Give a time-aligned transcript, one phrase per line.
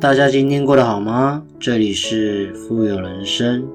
[0.00, 1.42] 大家今天过得好吗？
[1.58, 3.66] 这里是富有人生。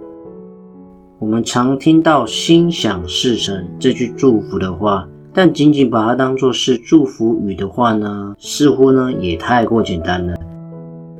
[1.19, 10.33] 我们常听到“心想事成”这句祝福的话，但仅仅把它当作是祝福语的话呢，似乎呢也太过简单了。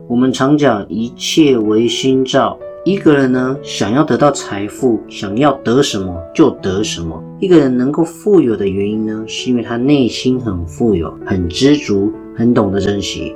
[0.07, 7.21] 我们常讲“一切唯心造”，一个人呢想要得到财富，想要得什么就得什么。
[7.41, 13.35] 一个人能够富有的原因呢，是因为他内心很富有、很知足、很懂得珍惜。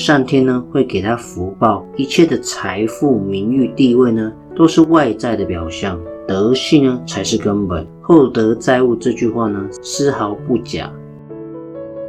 [0.00, 7.86] 上天呢会给他福报，一切的财富、名誉、地位呢都是外在的表象，德性呢才是根本。
[8.00, 10.90] 厚德载物这句话呢丝毫不假，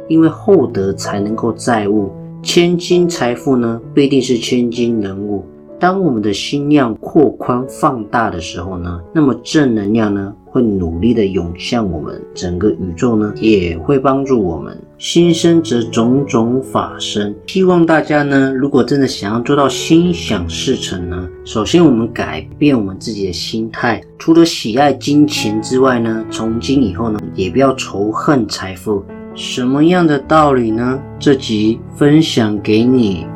[0.08, 2.10] 因为厚德才能够载物，
[2.42, 5.44] 千金财富呢必定是千金人物。
[5.78, 14.78] 当我们的心量扩宽放大的时候呢，那么正能量呢会努力的涌向我们，整个宇宙呢也会帮助我们。
[14.98, 17.34] 心生则种种法生。
[17.46, 29.02] 希望大家呢，如果真的想要做到心想事成呢，首先我们改变我们自己的心态，除了喜爱金钱之外呢，从今以后呢，也不要仇恨财富。
[29.34, 31.00] 什么样的道理呢？
[31.18, 33.26] 这集分享给你。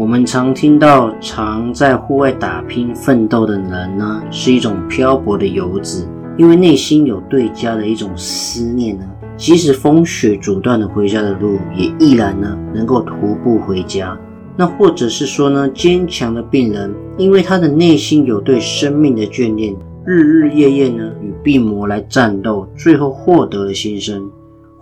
[0.00, 9.04] 我们常听到，常在户外打拼奋斗的人呢，是一种漂泊的游子，因为内心有对家的一种思念呢。
[9.36, 14.18] 即使风雪阻断了回家的路，也毅然呢能够徒步回家。
[14.56, 19.76] 那或者是说呢，坚强的病人，因为他的内心有对生命的眷恋，
[20.06, 24.30] 日日夜夜呢与病魔来战斗，最后获得了新生。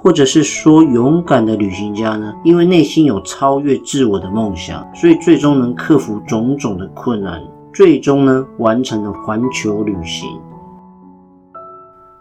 [0.00, 7.42] 或者是说，勇敢的旅行家呢，因为内心有超越自我的梦想，所以最终能克服种种的困难，
[7.74, 10.28] 最终呢完成了环球旅行。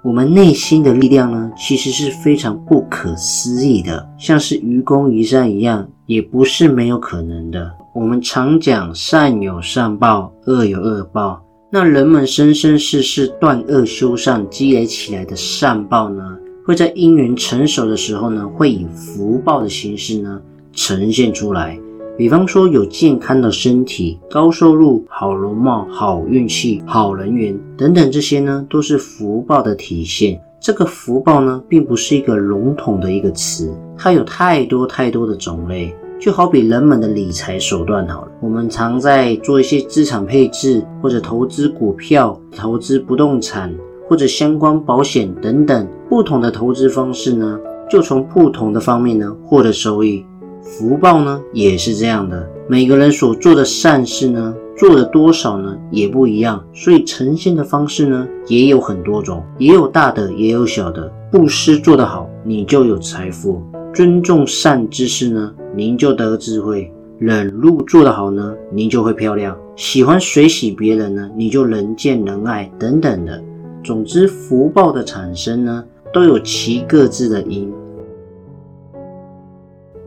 [0.03, 7.71] 我们内心的力量呢，其实是非常不可思议的，像是愚公移山一样，也不是没有可能的。
[7.93, 16.37] 我们常讲善有善报，恶有恶报，那人们生生世世断恶修善积累起来的善报呢？
[16.67, 20.41] 会在因缘成熟的时候呢，会以福报的形式呢
[20.73, 21.79] 呈现出来。
[22.17, 30.37] 比方说有健康的身体、高收入、好容貌、好运气、好人缘等等，这些呢都是福报的体现。
[30.59, 35.95] 这个福报呢，并不是一个笼统的一个词，它有太多太多的种类。
[36.19, 43.73] 就好比人们的理财手段好了，我们常在做一些资产配置，或者投资股票、投资不动产。
[44.09, 47.59] 或者相关保险等等不同的投资方式呢，
[47.89, 50.25] 就从不同的方面呢获得收益。
[50.61, 61.11] 福报呢也是这样的，每个人所做的善事呢，做的多少呢也不一样，所以呈现的方式呢也有很多种，也有大的，也有小的。
[61.31, 63.61] 布施做得好，你就有财富；
[63.93, 73.43] 尊重善知识呢，您就得智慧；忍辱做得好呢，您就会漂亮；喜欢水洗别人呢，你就人见人爱等等的。
[73.83, 77.71] 总之，福报的产生呢，都有其各自的因。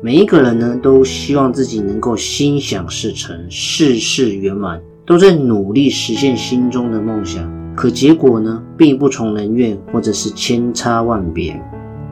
[0.03, 7.47] 每一个人呢，都希望自己能够心想事成，事事圆满，都在努力实现心中的梦想。
[7.77, 11.61] 可结果呢，并不从人愿，或者是千差万别。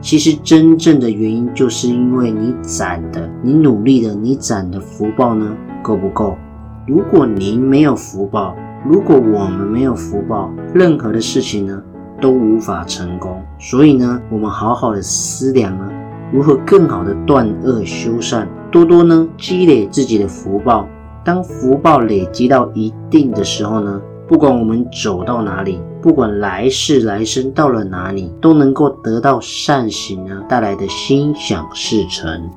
[0.01, 6.37] 其实真正的原因，就是因为你攒的、你努力的、你攒的福报呢，够不够？
[6.87, 8.55] 如果您没有福报，
[8.87, 11.83] 如果我们没有福报，任何的事情呢
[12.19, 13.41] 都无法成功。
[13.57, 15.89] 所以呢，我们好好的思量呢，
[16.31, 20.87] 如何更好的断恶修善，多多呢积累自己的福报。
[21.23, 32.49] 当福报累积到一定的时候呢，不管我们走到哪里，不管来世来生到了哪里，都能够得到善行呢带来的心想事成。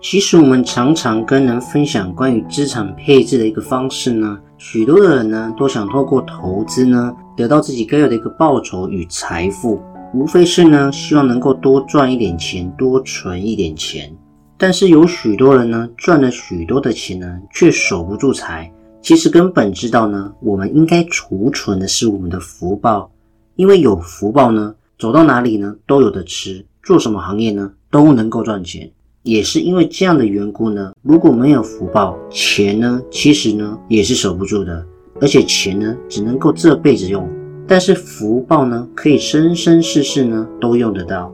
[0.00, 4.36] 其实我们常常跟人分享关于资产配置的一个方式呢。
[4.58, 9.80] 许多的人呢，都想透过投资呢，得到自己该有的一个报酬与财富，
[10.14, 14.14] 无非是呢，希望能够多赚一点钱，多存一点钱。
[14.58, 18.70] 但是有许多人呢，赚了许多的钱呢，却守不住财。
[19.00, 23.10] 其实根本知道呢，我们应该储存的是我们的福报，
[23.56, 28.88] 因为有福报呢，走到哪里呢，都有的吃，做什么行业呢，都能够赚钱。
[29.24, 34.84] 也是因为这样的缘故呢，如果没有福报，钱呢，其实呢也是守不住的，
[35.20, 37.28] 而且钱呢只能够这辈子用，
[37.66, 41.32] 但是福报呢可以生生世世呢都用得到。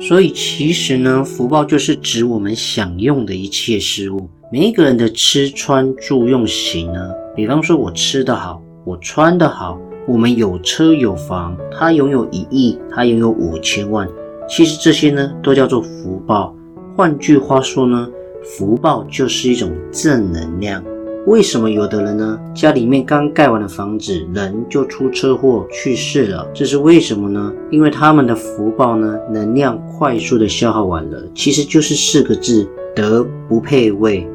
[0.00, 9.78] 所以其实呢，福报就是指我们享用的一切事物，每一个人的吃穿住用行呢，比方说我吃得好，我穿得好，
[10.08, 14.08] 我们有车有房，他拥有一亿，他拥有五千万。
[14.48, 16.52] 其实这些呢都叫做福报。
[16.96, 18.10] 换句话说呢，
[18.42, 20.82] 福报就是一种正能量。
[21.24, 26.44] 为什么有的人呢，家里面刚盖完的房子，人就出车祸去世了？
[26.52, 27.52] 这是为什么呢？
[27.70, 31.22] 因为他们的福报呢，能量快速的消耗完了。
[31.32, 34.28] 其实就是四个字：德不配位。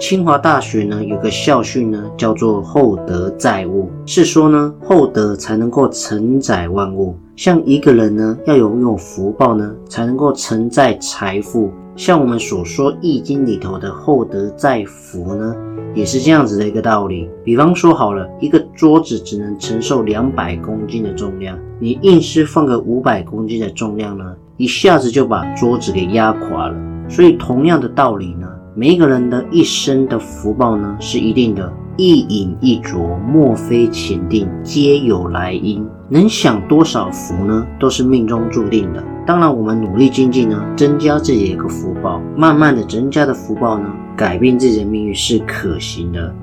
[0.00, 7.16] 清华大学呢有个校训呢，叫做厚德载物，是说呢厚德才能够承载万物。
[7.36, 11.70] 像一个人呢要拥有福报呢，才能够承载财富。
[11.94, 15.54] 像我们所说《易经》里头的厚德载福呢。
[15.94, 17.28] 也是这样子的一个道理。
[17.44, 26.76] 比方说，好了，一个桌子只能承受两百公斤的重量，你硬是放个五百公斤的重量呢，一下子就把桌子给压垮了。
[27.08, 35.86] 所以，同样的道理呢，每一个人的一生的福报呢是一定的，一饮一啄，莫非前定，皆有来因。
[36.08, 39.00] 能享多少福呢，都是命中注定的。
[39.24, 43.86] 当然，我们努力精进呢，增加自己的一个福报，慢慢的增加的福报呢。
[44.16, 46.34] 改变自己的命运是可行的。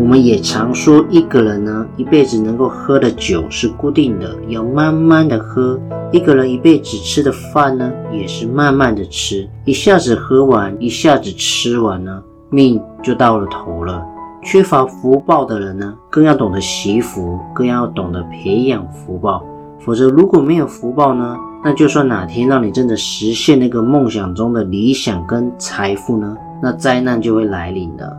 [0.00, 5.76] 我们也常说，一个人呢，一辈子能够喝的酒是固定的，要慢慢的喝；
[6.12, 9.46] 一个人一辈子吃的饭呢，也是慢慢的吃。
[9.64, 14.00] 一下子喝完，一下子吃完呢，命就到了头了。
[14.42, 19.44] 缺乏福报的人呢，更要懂得惜福，更要懂得培养福报。
[19.80, 21.36] 否则，如果没有福报呢？
[21.64, 26.36] 那就算哪天让你真的实现那个梦想中的理想跟财富呢？
[26.62, 28.16] 那灾难就会来临了。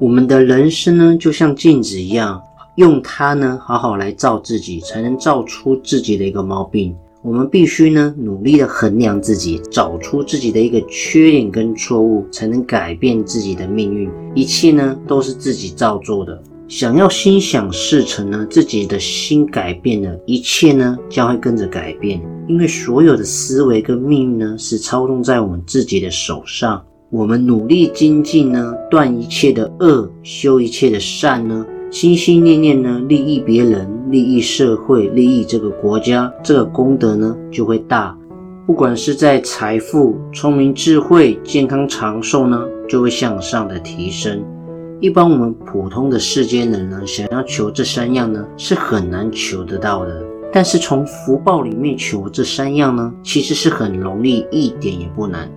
[0.00, 2.40] 我们的人生呢，就像镜子一样，
[2.76, 6.94] 用它呢好好来照自己，才能照出自己的一个毛病。
[7.20, 14.08] 我们必须呢努力的衡量自己，找出自己的一个缺点跟错误，才能改变自己的命运。
[14.36, 16.40] 一切呢都是自己造作的。
[16.68, 22.20] 想要心想事成呢，自己的心改变了，一切呢将会跟着改变。
[22.46, 26.84] 因为所有的思维跟命运呢，是操纵在我们自己的手上。
[27.10, 38.14] 我们努力精进呢，断一切的恶，修一切的善呢，心心念念呢，利益别人，利益社会，利益这个国家，这个功德呢就会大。
[38.66, 44.44] 不管是在财富、聪明、智慧、健康、长寿呢，就会向上的提升。
[45.00, 50.22] 一般我们普通的世间人呢，想要求这三样呢，是很难求得到的。
[50.52, 55.50] 但是从福报里面求这三样呢，其实是很容易，一点也不难。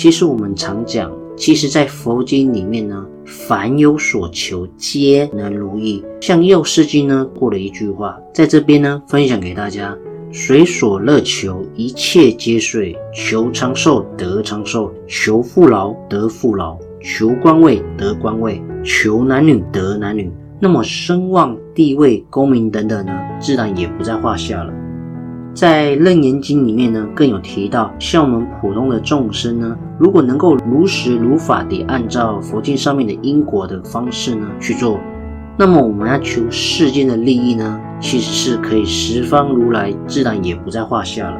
[0.00, 6.02] 其实我们常讲，其实在佛经里面呢，凡有所求，皆能如意。
[6.22, 9.94] 像药师经呢，过了一句话，在这边呢，分享给大家。
[10.32, 20.32] 随所乐求，一切皆遂；求长寿得长寿，求富饶得富饶，求官位得官位，求男女得男女。
[20.58, 24.72] 那么声望、地位、功名等等呢，自然也不在话下了。
[25.52, 34.98] 在《楞严经》里面呢，更有提到，像我们普通的众生呢，如果能够如实如法地按照佛经上面的因果的方式呢去做，
[35.58, 37.80] 那么我们要求世间的利益呢？
[38.00, 41.38] 其实是可以十方如来，自然也不在话下了。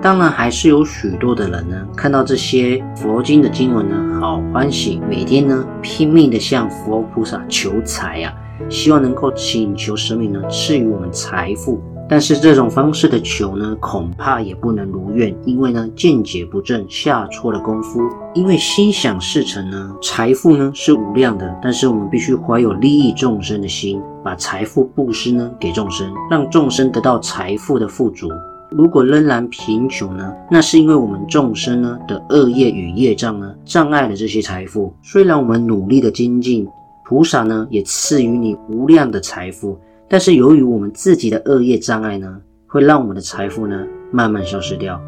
[0.00, 8.32] 当然，还是有许多的人呢，看到这些佛经的经文呢，好欢喜，每天呢拼命的向佛菩萨求财呀，
[8.70, 11.82] 希望能够请求神明呢赐予我们财富。
[12.08, 18.00] 但是这种方式的求呢，恐怕也不能如愿，因为呢见解不正，下错了功夫。
[18.34, 28.28] 因为心想事成呢，财富呢是无量的，但是我们必须怀有利益众生的心，把财富布施呢给众生，让众生得到财富的富足。
[28.70, 34.94] 如果仍然贫穷呢，那是因为我们众生呢的恶业与业障呢障碍了这些财富。
[35.02, 36.66] 虽然我们努力的精进，
[37.04, 39.78] 菩萨呢也赐予你无量的财富。
[40.08, 44.98] 但是由于我们自己的恶业障碍呢，会让我们的财富呢慢慢消失掉。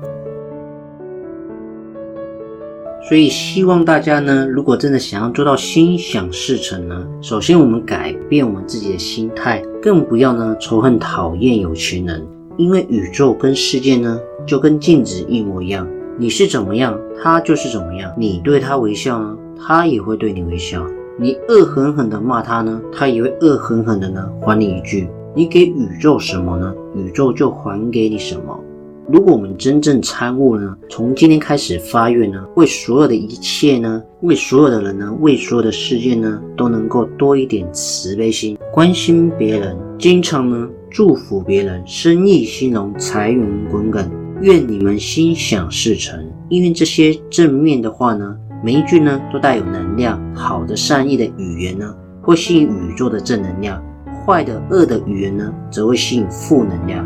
[3.09, 12.25] 所以希望大家呢，如果真的想要做到心想事成呢，首先我们改变我们自己的心态，更不要呢仇恨讨厌有钱人，
[12.59, 15.89] 因为宇宙跟世界呢就跟镜子一模一样，
[16.19, 20.87] 你是怎么样，他就是怎么样，你对他微笑呢，他也会对你微笑。
[21.19, 25.09] 你恶狠狠地骂他呢，他也会恶狠狠的呢还你一句。
[25.35, 26.75] 你给宇宙什么呢？
[26.95, 28.59] 宇宙就还给你什么。
[29.07, 44.11] 如果我们真正参悟呢，从今天开始发愿呢，为所有的一切呢，为所有的人呢，为所有的世界呢，都能够多一点慈悲心，关心别人，经常呢祝福别人，生意兴隆，财源滚滚。
[44.41, 46.19] 愿你们心想事成。
[46.49, 48.37] 因为这些正面的话呢。
[48.63, 53.83] 每一句呢，都带有能量，好的善意的语言呢，会吸引宇宙的正能量，
[54.27, 57.03] 坏的、恶的语言呢，则会吸引负能量。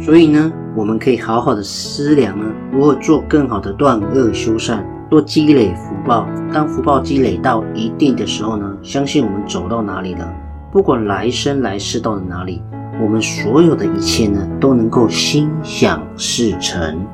[0.00, 6.28] 所以呢，我们可以好好的思量呢，如何做更好的断恶修善，多积累福报。
[6.52, 10.32] 当福报积累到一定的时候呢，相信我们走到哪里了，
[10.70, 12.62] 不管来生来世到了哪里，
[13.02, 17.04] 我们所有的一切呢，都能够心想事成。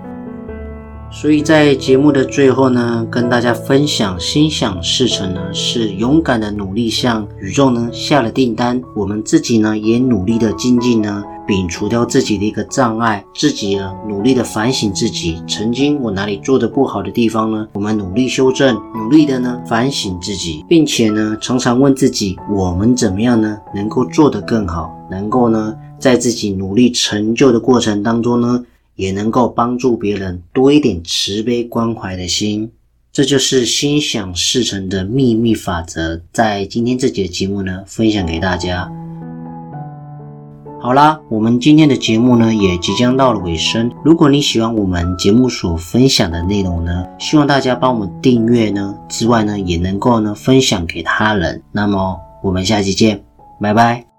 [1.12, 8.80] 所以在节目的最后呢，跟大家分享心想事成呢，是勇敢的努力向宇宙呢下了订单。
[8.94, 17.66] 我们自己呢也努力的精进呢，摒除掉自己的一个障碍，自己呢努力的反省自己，曾经我哪里做的不好的地方呢？
[17.72, 24.90] 我们努力修正，努力的呢反省自己，并且呢常常问自己，我们怎么样呢能够做得更好？
[25.10, 28.64] 能够呢在自己努力成就的过程当中呢？
[29.00, 32.70] 也能够帮助别人多一点慈悲关怀的心，
[33.10, 36.20] 这就是心想事成的秘密法则。
[36.30, 38.92] 在今天这节节目呢，分享给大家。
[40.82, 43.90] 好啦，我们今天的节目呢，也即将到了尾声。
[44.04, 51.62] 如果你喜欢我们节目所分享的内容呢，希望大家帮我们订阅呢，之外呢，也能够呢分享给他人。
[51.72, 53.22] 那么我们下期见，
[53.60, 54.09] 拜拜。